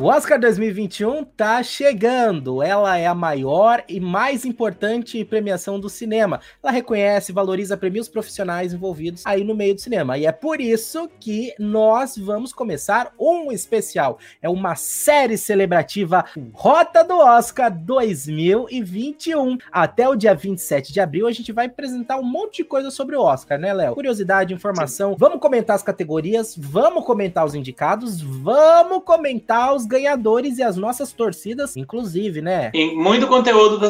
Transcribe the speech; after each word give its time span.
O 0.00 0.04
Oscar 0.04 0.38
2021 0.38 1.24
tá 1.24 1.60
chegando. 1.60 2.62
Ela 2.62 2.96
é 2.96 3.08
a 3.08 3.16
maior 3.16 3.82
e 3.88 3.98
mais 3.98 4.44
importante 4.44 5.24
premiação 5.24 5.80
do 5.80 5.88
cinema. 5.88 6.40
Ela 6.62 6.70
reconhece, 6.70 7.32
valoriza, 7.32 7.76
premia 7.76 8.00
os 8.00 8.08
profissionais 8.08 8.72
envolvidos 8.72 9.26
aí 9.26 9.42
no 9.42 9.56
meio 9.56 9.74
do 9.74 9.80
cinema. 9.80 10.16
E 10.16 10.24
é 10.24 10.30
por 10.30 10.60
isso 10.60 11.10
que 11.18 11.52
nós 11.58 12.16
vamos 12.16 12.52
começar 12.52 13.12
um 13.18 13.50
especial. 13.50 14.20
É 14.40 14.48
uma 14.48 14.76
série 14.76 15.36
celebrativa 15.36 16.24
Rota 16.52 17.02
do 17.02 17.18
Oscar 17.18 17.68
2021. 17.68 19.58
Até 19.72 20.08
o 20.08 20.14
dia 20.14 20.32
27 20.32 20.92
de 20.92 21.00
abril 21.00 21.26
a 21.26 21.32
gente 21.32 21.50
vai 21.50 21.66
apresentar 21.66 22.18
um 22.18 22.22
monte 22.22 22.58
de 22.58 22.64
coisa 22.64 22.92
sobre 22.92 23.16
o 23.16 23.20
Oscar, 23.20 23.58
né, 23.58 23.74
Léo? 23.74 23.94
Curiosidade, 23.94 24.54
informação. 24.54 25.10
Sim. 25.10 25.16
Vamos 25.18 25.40
comentar 25.40 25.74
as 25.74 25.82
categorias, 25.82 26.54
vamos 26.56 27.04
comentar 27.04 27.44
os 27.44 27.56
indicados, 27.56 28.22
vamos 28.22 29.02
comentar 29.02 29.74
os 29.74 29.87
ganhadores 29.88 30.58
e 30.58 30.62
as 30.62 30.76
nossas 30.76 31.12
torcidas, 31.12 31.76
inclusive, 31.76 32.42
né? 32.42 32.70
Tem 32.70 32.96
muito 32.96 33.26
conteúdo, 33.26 33.80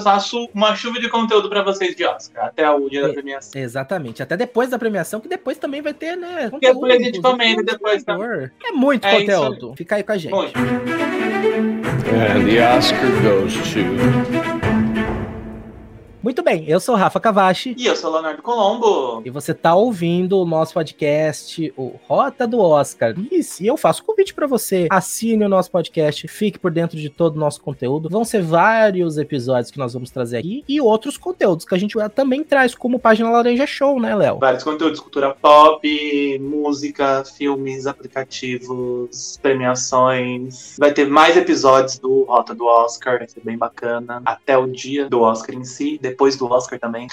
uma 0.54 0.74
chuva 0.74 1.00
de 1.00 1.08
conteúdo 1.08 1.48
para 1.48 1.62
vocês 1.62 1.94
de 1.96 2.04
Oscar, 2.04 2.46
até 2.46 2.70
o 2.70 2.88
dia 2.88 3.00
é, 3.00 3.08
da 3.08 3.12
premiação. 3.12 3.60
Exatamente, 3.60 4.22
até 4.22 4.36
depois 4.36 4.70
da 4.70 4.78
premiação, 4.78 5.20
que 5.20 5.28
depois 5.28 5.58
também 5.58 5.82
vai 5.82 5.92
ter, 5.92 6.16
né? 6.16 6.48
Conteúdo, 6.50 6.60
depois 6.60 6.94
a 6.94 7.04
gente 7.04 7.20
comenta, 7.20 7.62
depois 7.62 8.04
também. 8.04 8.50
É 8.64 8.72
muito 8.72 9.06
é 9.06 9.20
conteúdo. 9.20 9.74
Fica 9.76 9.96
aí 9.96 10.02
com 10.02 10.12
a 10.12 10.18
gente. 10.18 10.32
Muito. 10.32 10.58
And 12.10 12.46
the 12.46 12.60
Oscar 12.60 13.10
goes 13.22 13.54
to 13.54 14.57
muito 16.22 16.42
bem, 16.42 16.64
eu 16.66 16.80
sou 16.80 16.96
Rafa 16.96 17.20
Cavachi. 17.20 17.74
E 17.78 17.86
eu 17.86 17.94
sou 17.94 18.12
Leonardo 18.12 18.42
Colombo. 18.42 19.22
E 19.24 19.30
você 19.30 19.54
tá 19.54 19.74
ouvindo 19.74 20.38
o 20.38 20.44
nosso 20.44 20.74
podcast, 20.74 21.72
o 21.76 21.94
Rota 22.06 22.46
do 22.46 22.58
Oscar. 22.58 23.14
E 23.30 23.66
eu 23.66 23.76
faço 23.76 24.04
convite 24.04 24.34
para 24.34 24.46
você. 24.46 24.88
Assine 24.90 25.44
o 25.44 25.48
nosso 25.48 25.70
podcast, 25.70 26.26
fique 26.26 26.58
por 26.58 26.70
dentro 26.70 26.98
de 26.98 27.08
todo 27.08 27.36
o 27.36 27.38
nosso 27.38 27.60
conteúdo. 27.60 28.08
Vão 28.08 28.24
ser 28.24 28.42
vários 28.42 29.16
episódios 29.16 29.70
que 29.70 29.78
nós 29.78 29.92
vamos 29.92 30.10
trazer 30.10 30.38
aqui 30.38 30.64
e 30.68 30.80
outros 30.80 31.16
conteúdos 31.16 31.64
que 31.64 31.74
a 31.74 31.78
gente 31.78 31.94
também 32.14 32.42
traz, 32.42 32.74
como 32.74 32.98
Página 32.98 33.30
Laranja 33.30 33.66
Show, 33.66 34.00
né, 34.00 34.14
Léo? 34.14 34.38
Vários 34.38 34.64
conteúdos, 34.64 34.98
cultura 34.98 35.34
pop, 35.34 36.38
música, 36.40 37.24
filmes, 37.24 37.86
aplicativos, 37.86 39.38
premiações. 39.40 40.76
Vai 40.78 40.92
ter 40.92 41.06
mais 41.06 41.36
episódios 41.36 41.98
do 41.98 42.24
Rota 42.24 42.54
do 42.54 42.66
Oscar, 42.66 43.18
vai 43.18 43.28
ser 43.28 43.40
bem 43.40 43.56
bacana. 43.56 44.20
Até 44.24 44.58
o 44.58 44.66
dia 44.66 45.08
do 45.08 45.20
Oscar 45.20 45.54
em 45.54 45.64
si 45.64 45.98
depois 46.08 46.36
do 46.36 46.46
Oscar 46.46 46.78
também. 46.78 47.06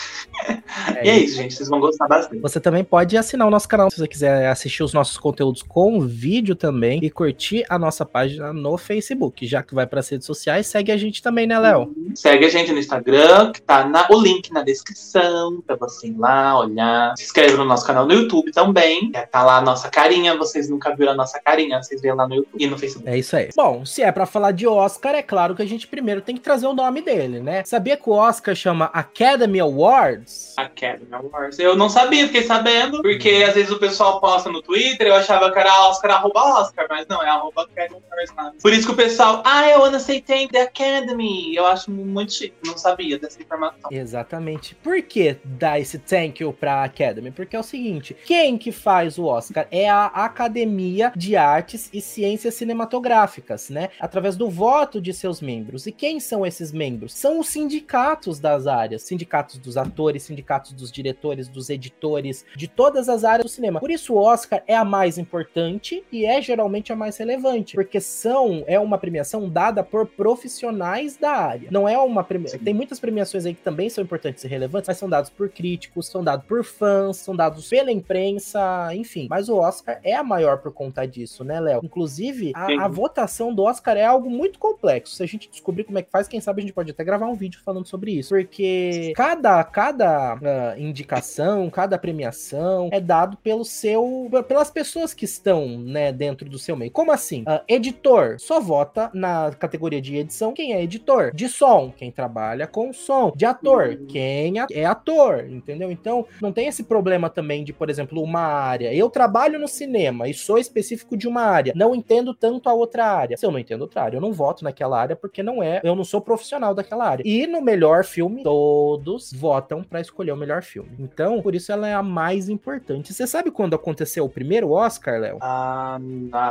É 0.96 1.06
e 1.06 1.10
é 1.10 1.18
isso, 1.20 1.36
gente. 1.36 1.54
Vocês 1.54 1.70
vão 1.70 1.80
gostar 1.80 2.08
bastante. 2.08 2.42
Você 2.42 2.60
também 2.60 2.84
pode 2.84 3.18
assinar 3.18 3.48
o 3.48 3.52
nosso 3.52 3.68
canal 3.68 3.90
se 3.90 3.98
você 3.98 4.08
quiser 4.08 4.48
assistir 4.50 4.84
os 4.84 4.94
nossos 4.94 5.18
conteúdos 5.18 5.62
com 5.62 6.02
vídeo 6.02 6.56
também 6.56 7.00
e 7.04 7.10
curtir 7.10 7.66
a 7.70 7.78
nossa 7.78 8.06
página 8.06 8.54
no 8.54 8.78
Facebook. 8.78 9.46
Já 9.46 9.64
que 9.64 9.74
vai 9.74 9.86
para 9.86 10.00
as 10.00 10.10
redes 10.10 10.26
sociais, 10.26 10.68
segue 10.68 10.92
a 10.92 10.98
gente 10.98 11.22
também, 11.22 11.48
né, 11.48 11.58
Léo? 11.60 11.94
Segue 12.14 12.46
a 12.46 12.50
gente 12.50 12.72
no 12.72 12.80
Instagram, 12.80 13.52
que 13.52 13.62
tá 13.62 13.86
na, 13.86 14.08
o 14.10 14.22
link 14.22 14.52
na 14.52 14.62
descrição 14.62 15.62
para 15.66 15.76
você 15.76 16.08
ir 16.08 16.18
lá, 16.18 16.60
olhar. 16.60 17.14
Se 17.18 17.24
inscreve 17.24 17.56
no 17.56 17.66
nosso 17.66 17.86
canal 17.86 18.06
no 18.06 18.14
YouTube 18.14 18.52
também. 18.52 19.12
Tá 19.32 19.44
lá 19.44 19.58
a 19.58 19.62
nossa 19.62 19.90
carinha. 19.90 20.38
Vocês 20.38 20.70
nunca 20.70 20.96
viram 20.96 21.12
a 21.12 21.16
nossa 21.16 21.40
carinha, 21.40 21.82
vocês 21.82 22.02
veem 22.02 22.16
lá 22.16 22.28
no 22.28 22.36
YouTube 22.36 22.64
e 22.64 22.68
no 22.68 22.78
Facebook. 22.78 23.10
É 23.10 23.18
isso 23.18 23.36
aí. 23.36 23.50
Bom, 23.56 23.86
se 23.86 24.02
é 24.02 24.12
para 24.12 24.26
falar 24.26 24.52
de 24.52 24.68
Oscar, 24.68 25.16
é 25.16 25.22
claro 25.22 25.56
que 25.56 25.62
a 25.62 25.66
gente 25.66 25.88
primeiro 25.88 26.22
tem 26.22 26.36
que 26.36 26.42
trazer 26.42 26.68
o 26.68 26.74
nome 26.74 27.02
dele, 27.02 27.40
né? 27.40 27.64
Sabia 27.66 27.98
que 27.98 28.10
o 28.10 28.14
Oscar 28.14 28.56
chama 28.56 28.85
chama 28.86 28.92
Academy 28.94 29.60
Awards. 29.60 30.54
Academy 30.58 31.08
Awards. 31.12 31.60
Eu 31.60 31.76
não 31.76 31.90
sabia, 31.90 32.28
fiquei 32.28 32.44
sabendo, 32.44 33.02
porque 33.02 33.44
às 33.48 33.56
vezes 33.56 33.72
o 33.72 33.80
pessoal 33.80 34.20
posta 34.20 34.50
no 34.50 34.62
Twitter, 34.62 35.08
eu 35.08 35.16
achava 35.16 35.52
que 35.52 35.60
era 35.60 35.90
Oscar 35.90 36.12
arroba 36.12 36.62
Oscar, 36.62 36.86
mas 36.90 37.08
não, 37.08 37.22
é 37.22 37.30
arroba 37.30 37.64
Academy 37.64 38.02
Awards. 38.12 38.62
Por 38.62 38.74
isso 38.74 38.88
que 38.88 38.94
o 38.94 38.96
pessoal, 38.96 39.42
ah, 39.46 39.68
eu 39.70 40.00
say 40.00 40.22
thank 40.22 40.52
the 40.52 40.62
Academy. 40.62 41.56
Eu 41.56 41.66
acho 41.66 41.92
muito 41.92 42.34
chique, 42.34 42.56
não 42.66 42.78
sabia 42.78 43.18
dessa 43.18 43.42
informação. 43.42 43.90
Exatamente. 43.92 44.76
Por 44.76 45.02
que 45.02 45.38
dar 45.44 45.80
esse 45.80 45.98
thank 46.00 46.42
you 46.42 46.54
pra 46.54 46.84
Academy? 46.84 47.32
Porque 47.32 47.56
é 47.56 47.60
o 47.60 47.64
seguinte, 47.64 48.16
quem 48.26 48.58
que 48.58 48.72
faz 48.72 49.18
o 49.18 49.26
Oscar 49.26 49.68
é 49.72 49.90
a 49.90 50.06
Academia 50.06 51.12
de 51.16 51.36
Artes 51.36 51.90
e 51.94 52.02
Ciências 52.02 52.56
Cinematográficas, 52.56 53.70
né? 53.70 53.90
Através 54.00 54.36
do 54.36 54.50
voto 54.50 55.02
de 55.02 55.14
seus 55.14 55.42
membros. 55.42 55.88
E 55.88 55.92
quem 55.92 56.20
são 56.20 56.46
esses 56.46 56.72
membros? 56.72 57.14
São 57.14 57.40
os 57.40 57.48
sindicatos 57.48 58.40
das 58.40 58.68
áreas, 58.76 59.04
sindicatos 59.04 59.58
dos 59.58 59.78
atores, 59.78 60.24
sindicatos 60.24 60.74
dos 60.74 60.92
diretores, 60.92 61.48
dos 61.48 61.70
editores, 61.70 62.46
de 62.56 62.68
todas 62.68 63.10
as 63.10 63.24
áreas 63.24 63.46
do 63.46 63.50
cinema. 63.50 63.80
Por 63.80 63.92
isso 63.92 64.14
o 64.14 64.18
Oscar 64.18 64.64
é 64.68 64.76
a 64.76 64.86
mais 64.86 65.18
importante 65.18 66.04
e 66.12 66.26
é 66.26 66.42
geralmente 66.42 66.92
a 66.92 66.96
mais 66.96 67.18
relevante, 67.18 67.76
porque 67.76 68.00
são 68.00 68.64
é 68.68 68.80
uma 68.80 68.98
premiação 68.98 69.50
dada 69.50 69.84
por 69.84 70.06
profissionais 70.08 71.18
da 71.18 71.32
área. 71.32 71.70
Não 71.72 71.88
é 71.88 71.98
uma 71.98 72.24
premiação. 72.24 72.60
Tem 72.60 72.74
muitas 72.74 73.00
premiações 73.00 73.46
aí 73.46 73.54
que 73.54 73.62
também 73.62 73.90
são 73.90 74.04
importantes 74.04 74.44
e 74.44 74.48
relevantes, 74.48 74.88
mas 74.88 74.98
são 74.98 75.10
dados 75.10 75.30
por 75.30 75.50
críticos, 75.50 76.08
são 76.08 76.24
dados 76.24 76.46
por 76.46 76.64
fãs, 76.64 77.18
são 77.18 77.36
dados 77.36 77.70
pela 77.70 77.92
imprensa, 77.92 78.94
enfim. 78.94 79.28
Mas 79.30 79.50
o 79.50 79.58
Oscar 79.58 80.00
é 80.04 80.16
a 80.16 80.24
maior 80.24 80.58
por 80.60 80.72
conta 80.72 81.06
disso, 81.06 81.44
né, 81.44 81.60
Léo? 81.60 81.82
Inclusive, 81.84 82.52
a, 82.56 82.86
a 82.86 82.88
votação 82.88 83.54
do 83.54 83.64
Oscar 83.64 83.98
é 83.98 84.06
algo 84.06 84.30
muito 84.30 84.60
complexo. 84.60 85.16
Se 85.16 85.24
a 85.24 85.26
gente 85.26 85.50
descobrir 85.50 85.84
como 85.84 85.98
é 85.98 86.02
que 86.02 86.12
faz, 86.12 86.28
quem 86.28 86.42
sabe 86.42 86.62
a 86.62 86.64
gente 86.64 86.74
pode 86.74 86.92
até 86.92 87.04
gravar 87.04 87.28
um 87.28 87.36
vídeo 87.36 87.60
falando 87.64 87.88
sobre 87.88 88.12
isso. 88.12 88.30
Porque 88.30 88.65
porque 88.66 89.14
cada, 89.16 89.64
cada 89.64 90.36
uh, 90.36 90.80
indicação, 90.80 91.70
cada 91.70 91.98
premiação 91.98 92.90
é 92.92 93.00
dado 93.00 93.38
pelo 93.38 93.64
seu, 93.64 94.30
pelas 94.48 94.70
pessoas 94.70 95.14
que 95.14 95.26
estão, 95.26 95.78
né, 95.80 96.12
dentro 96.12 96.50
do 96.50 96.58
seu 96.58 96.76
meio. 96.76 96.92
Como 96.92 97.12
assim? 97.12 97.42
Uh, 97.44 97.62
editor 97.68 98.40
só 98.40 98.60
vota 98.60 99.10
na 99.14 99.52
categoria 99.52 100.02
de 100.02 100.18
edição 100.18 100.54
quem 100.54 100.74
é 100.74 100.82
editor. 100.82 101.32
De 101.34 101.48
som, 101.48 101.94
quem 101.96 102.12
trabalha 102.12 102.68
com 102.68 102.94
som. 102.94 103.32
De 103.36 103.46
ator, 103.46 103.90
uhum. 103.90 104.06
quem 104.08 104.56
é 104.72 104.86
ator, 104.86 105.46
entendeu? 105.50 105.92
Então, 105.92 106.26
não 106.42 106.52
tem 106.52 106.68
esse 106.68 106.84
problema 106.84 107.30
também 107.30 107.64
de, 107.64 107.74
por 107.74 107.90
exemplo, 107.90 108.22
uma 108.22 108.42
área. 108.42 108.94
Eu 108.94 109.10
trabalho 109.10 109.60
no 109.60 109.68
cinema 109.68 110.28
e 110.28 110.34
sou 110.34 110.58
específico 110.58 111.18
de 111.18 111.28
uma 111.28 111.42
área. 111.42 111.74
Não 111.76 111.96
entendo 111.96 112.34
tanto 112.34 112.70
a 112.70 112.74
outra 112.74 113.06
área. 113.06 113.38
Se 113.38 113.46
eu 113.46 113.52
não 113.52 113.60
entendo 113.60 113.82
outra 113.82 114.04
área, 114.04 114.18
eu 114.18 114.22
não 114.22 114.34
voto 114.34 114.64
naquela 114.64 115.00
área 115.00 115.16
porque 115.16 115.44
não 115.44 115.62
é, 115.62 115.82
eu 115.84 115.96
não 115.96 116.04
sou 116.04 116.22
profissional 116.22 116.74
daquela 116.74 117.08
área. 117.08 117.24
E 117.26 117.48
no 117.48 117.62
melhor 117.62 118.04
filme, 118.04 118.44
todos 118.56 119.34
votam 119.34 119.84
para 119.84 120.00
escolher 120.00 120.32
o 120.32 120.38
melhor 120.38 120.64
filme. 120.64 120.90
Então, 120.98 121.42
por 121.42 121.54
isso 121.54 121.74
ela 121.74 121.90
é 121.90 121.94
a 121.94 122.02
mais 122.02 122.48
importante. 122.48 123.14
Você 123.14 123.28
sabe 123.28 123.52
quando 123.52 123.76
aconteceu 123.76 124.24
o 124.24 124.30
primeiro 124.30 124.72
Oscar, 124.72 125.20
Léo? 125.20 125.40
Ah, 125.42 126.00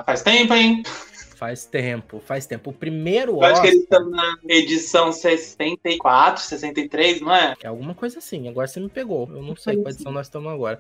faz 0.04 0.22
tempo, 0.22 0.53
hein? 0.53 0.82
Faz 1.44 1.66
tempo, 1.66 2.22
faz 2.25 2.47
tempo. 2.47 2.71
O 2.71 2.72
primeiro 2.72 3.32
Eu 3.32 3.44
acho 3.44 3.60
que 3.60 3.66
eles 3.66 3.82
estão 3.82 4.09
na 4.09 4.38
edição 4.49 5.12
64, 5.12 6.43
63, 6.43 7.21
não 7.21 7.34
é? 7.34 7.55
É 7.62 7.69
alguma 7.69 7.94
coisa 7.94 8.19
assim. 8.19 8.49
Agora 8.49 8.66
você 8.66 8.81
me 8.81 8.88
pegou. 8.88 9.28
Eu 9.31 9.43
não 9.43 9.55
sei 9.55 9.77
qual 9.77 9.91
edição 9.91 10.10
nós 10.10 10.27
estamos 10.27 10.50
agora. 10.50 10.78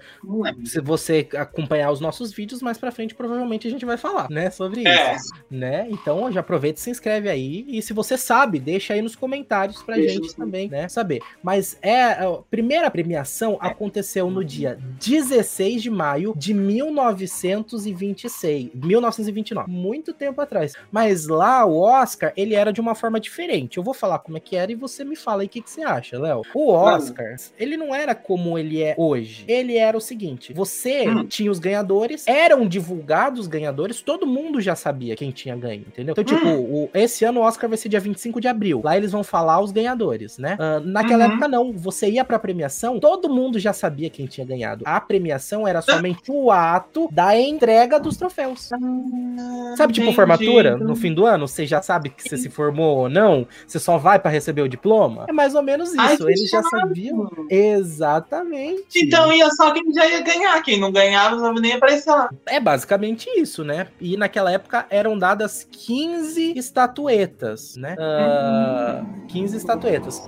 Se 0.64 0.80
você 0.80 1.28
acompanhar 1.36 1.90
os 1.90 2.00
nossos 2.00 2.32
vídeos, 2.32 2.62
mais 2.62 2.78
pra 2.78 2.90
frente 2.90 3.14
provavelmente 3.14 3.68
a 3.68 3.70
gente 3.70 3.84
vai 3.84 3.98
falar, 3.98 4.30
né, 4.30 4.48
sobre 4.48 4.88
é. 4.88 5.16
isso. 5.16 5.34
Né? 5.50 5.86
Então 5.90 6.32
já 6.32 6.40
aproveita 6.40 6.80
e 6.80 6.82
se 6.82 6.88
inscreve 6.88 7.28
aí. 7.28 7.66
E 7.68 7.82
se 7.82 7.92
você 7.92 8.16
sabe, 8.16 8.58
deixa 8.58 8.94
aí 8.94 9.02
nos 9.02 9.14
comentários 9.14 9.82
pra 9.82 9.96
deixa 9.96 10.14
gente 10.14 10.34
também, 10.34 10.70
né, 10.70 10.88
saber. 10.88 11.20
Mas 11.42 11.76
é 11.82 12.04
a 12.04 12.38
primeira 12.50 12.90
premiação 12.90 13.58
é. 13.62 13.66
aconteceu 13.66 14.30
no 14.30 14.42
dia 14.42 14.78
16 14.98 15.82
de 15.82 15.90
maio 15.90 16.32
de 16.34 16.54
1926, 16.54 18.70
1929. 18.72 19.70
Muito 19.70 20.14
tempo 20.14 20.40
atrás. 20.40 20.53
Mas 20.90 21.26
lá, 21.26 21.64
o 21.64 21.80
Oscar, 21.80 22.32
ele 22.36 22.54
era 22.54 22.72
de 22.72 22.80
uma 22.80 22.94
forma 22.94 23.20
diferente. 23.20 23.76
Eu 23.76 23.82
vou 23.82 23.94
falar 23.94 24.18
como 24.18 24.36
é 24.36 24.40
que 24.40 24.56
era 24.56 24.72
e 24.72 24.74
você 24.74 25.04
me 25.04 25.16
fala 25.16 25.42
aí 25.42 25.46
o 25.46 25.50
que, 25.50 25.60
que 25.60 25.70
você 25.70 25.82
acha, 25.82 26.18
Léo. 26.18 26.42
O 26.54 26.70
Oscar, 26.72 27.36
ele 27.58 27.76
não 27.76 27.94
era 27.94 28.14
como 28.14 28.58
ele 28.58 28.82
é 28.82 28.94
hoje. 28.96 29.44
Ele 29.48 29.76
era 29.76 29.96
o 29.96 30.00
seguinte: 30.00 30.52
você 30.52 31.08
hum. 31.08 31.26
tinha 31.26 31.50
os 31.50 31.58
ganhadores, 31.58 32.26
eram 32.26 32.66
divulgados 32.66 33.40
os 33.40 33.46
ganhadores, 33.46 34.00
todo 34.00 34.26
mundo 34.26 34.60
já 34.60 34.74
sabia 34.74 35.16
quem 35.16 35.30
tinha 35.30 35.56
ganho, 35.56 35.84
entendeu? 35.86 36.12
Então, 36.12 36.24
tipo, 36.24 36.46
hum. 36.46 36.84
o, 36.84 36.90
esse 36.94 37.24
ano 37.24 37.40
o 37.40 37.42
Oscar 37.42 37.68
vai 37.68 37.78
ser 37.78 37.88
dia 37.88 38.00
25 38.00 38.40
de 38.40 38.48
abril. 38.48 38.80
Lá 38.84 38.96
eles 38.96 39.12
vão 39.12 39.24
falar 39.24 39.60
os 39.60 39.72
ganhadores, 39.72 40.38
né? 40.38 40.56
Uh, 40.60 40.80
naquela 40.86 41.26
uhum. 41.26 41.32
época, 41.32 41.48
não. 41.48 41.72
Você 41.72 42.10
ia 42.10 42.24
pra 42.24 42.38
premiação, 42.38 43.00
todo 43.00 43.28
mundo 43.28 43.58
já 43.58 43.72
sabia 43.72 44.10
quem 44.10 44.26
tinha 44.26 44.46
ganhado. 44.46 44.84
A 44.86 45.00
premiação 45.00 45.66
era 45.66 45.80
somente 45.82 46.30
o 46.30 46.50
ato 46.50 47.08
da 47.10 47.38
entrega 47.38 47.98
dos 47.98 48.16
troféus. 48.16 48.72
Ah, 48.72 49.74
Sabe, 49.76 49.92
tipo, 49.92 50.10
o 50.10 50.12
formato 50.12 50.43
formatura 50.44 50.76
no 50.76 50.96
fim 50.96 51.12
do 51.12 51.26
ano, 51.26 51.46
você 51.48 51.66
já 51.66 51.82
sabe 51.82 52.10
que 52.10 52.28
você 52.28 52.36
se 52.36 52.48
formou 52.48 52.98
ou 52.98 53.08
não, 53.08 53.46
você 53.66 53.78
só 53.78 53.98
vai 53.98 54.18
para 54.18 54.30
receber 54.30 54.62
o 54.62 54.68
diploma. 54.68 55.26
É 55.28 55.32
mais 55.32 55.54
ou 55.54 55.62
menos 55.62 55.90
isso. 55.90 56.00
Ai, 56.00 56.16
Eles 56.20 56.50
já 56.50 56.62
sabiam. 56.62 57.30
Exatamente. 57.50 59.04
Então 59.04 59.32
ia 59.32 59.48
só 59.50 59.72
quem 59.72 59.92
já 59.92 60.06
ia 60.06 60.22
ganhar, 60.22 60.62
quem 60.62 60.78
não 60.78 60.92
ganhava 60.92 61.36
não 61.36 61.54
nem 61.54 61.72
aparecer 61.72 62.10
lá. 62.10 62.30
É 62.46 62.60
basicamente 62.60 63.28
isso, 63.36 63.64
né? 63.64 63.88
E 64.00 64.16
naquela 64.16 64.50
época 64.50 64.86
eram 64.90 65.18
dadas 65.18 65.66
15 65.70 66.56
estatuetas, 66.56 67.76
né? 67.76 67.94
Uh, 67.98 68.02
ah, 68.02 69.04
15 69.28 69.56
estatuetas. 69.56 70.22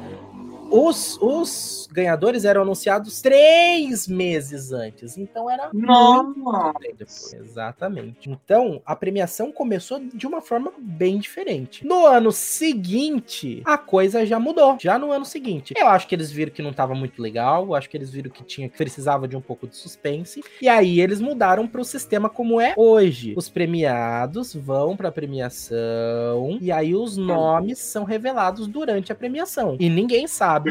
Os, 0.70 1.18
os 1.20 1.88
ganhadores 1.92 2.44
eram 2.44 2.62
anunciados 2.62 3.20
três 3.20 4.06
meses 4.06 4.72
antes. 4.72 5.16
Então 5.16 5.50
era 5.50 5.70
Nossa. 5.72 6.72
depois. 6.96 7.34
Exatamente. 7.34 8.28
Então 8.28 8.80
a 8.84 8.94
premiação 8.94 9.52
começou 9.52 10.00
de 10.00 10.26
uma 10.26 10.40
forma 10.40 10.72
bem 10.78 11.18
diferente. 11.18 11.86
No 11.86 12.06
ano 12.06 12.32
seguinte, 12.32 13.62
a 13.64 13.78
coisa 13.78 14.26
já 14.26 14.38
mudou. 14.38 14.76
Já 14.80 14.98
no 14.98 15.12
ano 15.12 15.24
seguinte. 15.24 15.74
Eu 15.76 15.88
acho 15.88 16.06
que 16.06 16.14
eles 16.14 16.30
viram 16.30 16.52
que 16.52 16.62
não 16.62 16.70
estava 16.70 16.94
muito 16.94 17.20
legal. 17.20 17.64
Eu 17.64 17.74
acho 17.74 17.88
que 17.88 17.96
eles 17.96 18.10
viram 18.10 18.30
que 18.30 18.44
tinha 18.44 18.68
que 18.68 18.76
precisava 18.76 19.26
de 19.26 19.36
um 19.36 19.40
pouco 19.40 19.66
de 19.66 19.76
suspense. 19.76 20.42
E 20.60 20.68
aí 20.68 21.00
eles 21.00 21.20
mudaram 21.20 21.66
para 21.66 21.80
o 21.80 21.84
sistema 21.84 22.28
como 22.28 22.60
é 22.60 22.74
hoje. 22.76 23.34
Os 23.36 23.48
premiados 23.48 24.54
vão 24.54 24.96
para 24.96 25.08
a 25.08 25.12
premiação 25.12 26.58
e 26.60 26.70
aí 26.72 26.94
os 26.94 27.16
nomes 27.16 27.78
são 27.78 28.04
revelados 28.04 28.66
durante 28.66 29.12
a 29.12 29.14
premiação. 29.14 29.76
E 29.78 29.88
ninguém 29.88 30.26
sabe 30.26 30.55
sabe 30.56 30.70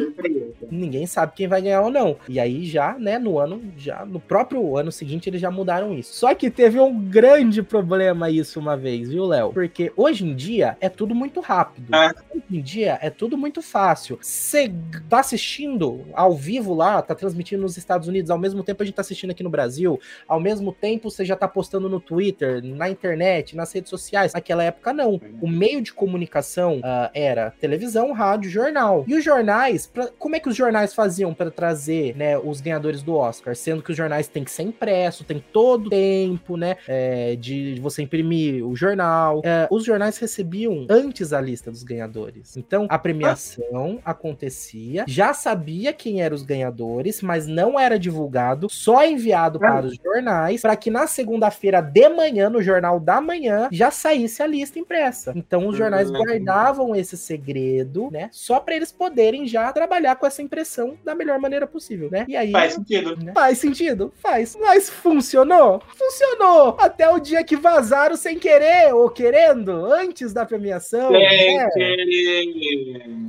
ninguém 0.71 1.05
sabe 1.05 1.33
quem 1.35 1.47
vai 1.47 1.61
ganhar 1.61 1.81
ou 1.81 1.91
não. 1.91 2.17
E 2.27 2.39
aí 2.39 2.65
já, 2.65 2.97
né, 2.97 3.17
no 3.17 3.39
ano, 3.39 3.61
já 3.77 4.05
no 4.05 4.19
próprio 4.19 4.77
ano 4.77 4.91
seguinte 4.91 5.29
eles 5.29 5.41
já 5.41 5.51
mudaram 5.51 5.93
isso. 5.93 6.13
Só 6.13 6.33
que 6.33 6.49
teve 6.49 6.79
um 6.79 6.99
grande 6.99 7.61
problema 7.63 8.29
isso 8.29 8.59
uma 8.59 8.75
vez, 8.77 9.09
viu, 9.09 9.25
Léo? 9.25 9.51
Porque 9.53 9.91
hoje 9.95 10.25
em 10.25 10.35
dia 10.35 10.77
é 10.79 10.89
tudo 10.89 11.13
muito 11.15 11.39
rápido. 11.39 11.93
É. 11.95 12.07
Hoje 12.33 12.43
em 12.51 12.61
dia 12.61 12.97
é 13.01 13.09
tudo 13.09 13.37
muito 13.37 13.61
fácil. 13.61 14.17
Você 14.21 14.71
tá 15.09 15.19
assistindo 15.19 16.05
ao 16.13 16.33
vivo 16.33 16.73
lá, 16.73 17.01
tá 17.01 17.15
transmitindo 17.15 17.61
nos 17.61 17.77
Estados 17.77 18.07
Unidos, 18.07 18.31
ao 18.31 18.37
mesmo 18.37 18.63
tempo 18.63 18.81
a 18.81 18.85
gente 18.85 18.95
tá 18.95 19.01
assistindo 19.01 19.31
aqui 19.31 19.43
no 19.43 19.49
Brasil, 19.49 19.99
ao 20.27 20.39
mesmo 20.39 20.71
tempo 20.73 21.09
você 21.09 21.23
já 21.25 21.35
tá 21.35 21.47
postando 21.47 21.89
no 21.89 21.99
Twitter, 21.99 22.63
na 22.63 22.89
internet, 22.89 23.55
nas 23.55 23.71
redes 23.73 23.89
sociais. 23.89 24.33
Naquela 24.33 24.63
época 24.63 24.93
não. 24.93 25.19
O 25.41 25.47
meio 25.47 25.81
de 25.81 25.93
comunicação 25.93 26.79
ah, 26.83 27.09
era 27.13 27.51
televisão, 27.59 28.11
rádio, 28.11 28.49
jornal. 28.49 29.03
E 29.07 29.15
os 29.15 29.23
jornais, 29.23 29.87
pra- 29.87 30.09
como 30.17 30.35
é 30.35 30.39
que 30.39 30.49
os 30.49 30.54
jornais 30.57 30.93
faziam 30.93 31.33
para 31.33 31.51
trazer, 31.51 32.15
né, 32.15 32.37
os 32.37 32.61
ganhadores 32.61 33.01
do 33.03 33.15
Oscar? 33.15 33.55
Sendo 33.55 33.81
que 33.81 33.91
os 33.91 33.97
jornais 33.97 34.27
têm 34.27 34.43
que 34.43 34.51
ser 34.51 34.63
impresso, 34.63 35.23
tem 35.23 35.43
todo 35.51 35.87
o 35.87 35.89
tempo, 35.89 36.57
né, 36.57 36.75
é, 36.87 37.35
de 37.35 37.79
você 37.81 38.01
imprimir 38.01 38.65
o 38.65 38.75
jornal. 38.75 39.41
É, 39.43 39.67
os 39.69 39.83
jornais 39.83 40.17
recebiam 40.17 40.85
antes 40.89 41.33
a 41.33 41.41
lista 41.41 41.69
dos 41.71 41.83
ganhadores. 41.83 42.57
Então, 42.57 42.87
a 42.89 42.97
premiação 42.99 43.99
acontecia, 44.03 45.05
já 45.07 45.33
sabia 45.33 45.93
quem 45.93 46.21
eram 46.21 46.35
os 46.35 46.43
ganhadores, 46.43 47.21
mas 47.21 47.47
não 47.47 47.79
era 47.79 47.97
divulgado, 47.99 48.67
só 48.69 49.05
enviado 49.05 49.59
para 49.59 49.85
os 49.85 49.95
jornais, 49.95 50.61
para 50.61 50.75
que 50.75 50.89
na 50.89 51.07
segunda-feira 51.07 51.81
de 51.81 52.09
manhã, 52.09 52.49
no 52.49 52.61
jornal 52.61 52.99
da 52.99 53.19
manhã, 53.21 53.67
já 53.71 53.91
saísse 53.91 54.41
a 54.41 54.47
lista 54.47 54.79
impressa. 54.79 55.33
Então, 55.35 55.67
os 55.67 55.77
jornais 55.77 56.09
Uhum. 56.09 56.17
guardavam 56.17 56.95
esse 56.95 57.17
segredo, 57.17 58.09
né, 58.11 58.29
só 58.31 58.59
para 58.59 58.75
eles 58.75 58.91
poderem 58.91 59.47
já 59.47 59.71
trabalhar 59.71 60.15
com 60.15 60.25
essa 60.25 60.41
impressão 60.45 60.97
da 61.03 61.13
melhor 61.13 61.39
maneira 61.39 61.67
possível, 61.67 62.09
né? 62.09 62.25
E 62.27 62.35
aí 62.35 62.51
Faz 62.51 62.73
sentido. 62.73 63.15
né? 63.17 63.33
Faz 63.33 63.57
sentido? 63.57 64.13
Faz. 64.15 64.55
Mas 64.59 64.89
funcionou? 64.89 65.81
Funcionou! 65.95 66.77
Até 66.79 67.09
o 67.09 67.19
dia 67.19 67.43
que 67.43 67.55
vazaram 67.55 68.15
sem 68.15 68.39
querer 68.39 68.93
ou 68.93 69.09
querendo, 69.09 69.71
antes 69.85 70.33
da 70.33 70.45
premiação. 70.45 71.11
Sem 71.11 71.57
né? 71.57 71.69
querer. 71.71 72.05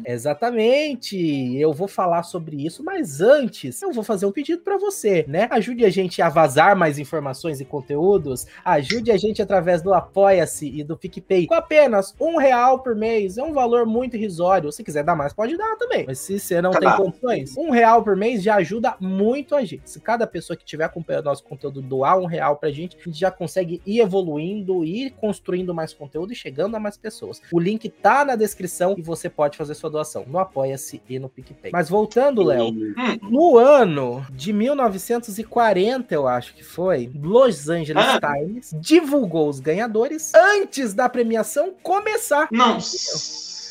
Exatamente. 0.07 1.59
Eu 1.59 1.73
vou 1.73 1.89
falar 1.89 2.23
sobre 2.23 2.65
isso, 2.65 2.85
mas 2.85 3.21
antes 3.21 3.83
eu 3.83 3.93
vou 3.93 4.05
fazer 4.05 4.25
um 4.25 4.31
pedido 4.31 4.63
para 4.63 4.79
você, 4.79 5.25
né? 5.27 5.49
Ajude 5.51 5.85
a 5.85 5.91
gente 5.91 6.23
a 6.23 6.29
vazar 6.29 6.77
mais 6.77 6.99
informações 6.99 7.61
e 7.61 7.65
conteúdos. 7.65 8.47
Ajude 8.65 9.11
a 9.11 9.17
gente 9.17 9.43
através 9.43 9.83
do 9.83 9.93
Apoia-se 9.93 10.69
e 10.69 10.85
do 10.85 10.97
PicPay. 10.97 11.49
Com 11.49 11.55
apenas 11.55 12.15
um 12.21 12.37
real 12.37 12.79
por 12.79 12.95
mês. 12.95 13.37
É 13.37 13.43
um 13.43 13.53
valor 13.53 13.85
muito 13.85 14.17
irrisório. 14.17 14.71
Se 14.71 14.85
quiser 14.85 15.03
dar 15.03 15.17
mais, 15.17 15.33
pode 15.33 15.57
dar 15.57 15.77
também. 15.77 16.05
Mas 16.07 16.21
se 16.21 16.39
você 16.39 16.63
não 16.63 16.71
Tá 16.71 16.79
tem 16.79 16.97
condições, 16.97 17.57
um 17.57 17.71
real 17.71 18.05
por 18.05 18.15
mês 18.15 18.43
já 18.43 18.57
ajuda 18.57 18.95
muito 19.01 19.57
a 19.57 19.65
gente. 19.65 19.91
Se 19.91 19.99
cada 19.99 20.27
pessoa 20.27 20.57
que 20.57 20.63
estiver 20.63 20.85
acompanhando 20.85 21.25
nosso 21.25 21.43
conteúdo 21.43 21.83
doar 21.83 22.17
um 22.19 22.27
real 22.27 22.57
pra 22.57 22.71
gente, 22.71 22.97
a 22.97 23.03
gente 23.03 23.19
já 23.19 23.31
consegue 23.31 23.83
ir 23.85 23.99
evoluindo, 23.99 24.85
ir 24.85 25.11
construindo 25.13 25.75
mais 25.75 25.93
conteúdo 25.93 26.33
e 26.33 26.37
chegando 26.37 26.77
a 26.77 26.81
mais 26.81 26.97
pessoas. 26.97 27.43
O 27.53 27.59
link 27.59 27.89
tá 27.89 28.25
na 28.25 28.37
descrição 28.37 28.95
e 28.97 29.03
você 29.03 29.29
pode 29.29 29.57
fazer 29.57 29.75
sua 29.75 29.91
doação 29.97 30.25
no 30.27 30.39
Apoia-se 30.39 31.03
e 31.09 31.19
no 31.19 31.29
PicPay. 31.29 31.71
Mas 31.73 31.89
voltando, 31.89 32.43
Léo, 32.43 32.69
Hum, 32.69 32.95
no 33.23 33.59
ano 33.59 34.25
de 34.31 34.53
1940, 34.53 36.15
eu 36.15 36.27
acho 36.29 36.55
que 36.55 36.63
foi, 36.65 37.11
Los 37.21 37.69
Angeles 37.69 38.05
Ah. 38.05 38.21
Times 38.21 38.75
divulgou 38.81 39.49
os 39.49 39.61
ganhadores 39.61 40.33
antes 40.35 40.95
da 40.95 41.09
premiação 41.09 41.73
começar. 41.83 42.49
Não. 42.51 42.79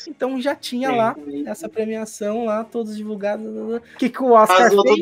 Então 0.08 0.40
já 0.40 0.54
tinha 0.54 0.90
Sim. 0.90 0.96
lá 0.96 1.16
essa 1.46 1.68
premiação 1.68 2.44
lá, 2.44 2.62
todos 2.62 2.96
divulgados. 2.96 3.44
O 3.46 3.80
que, 3.98 4.08
que 4.08 4.22
o 4.22 4.32
Oscar 4.32 4.70
fez? 4.70 5.00